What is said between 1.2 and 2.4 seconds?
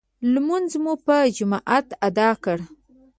جماعت ادا